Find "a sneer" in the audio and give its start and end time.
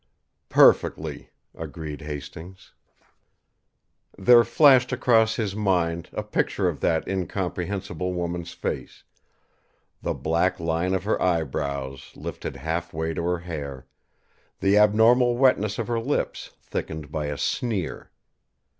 17.27-18.09